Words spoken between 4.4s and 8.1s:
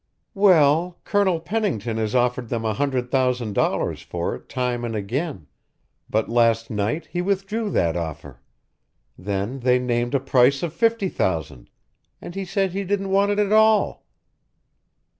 time and again, but last night he withdrew that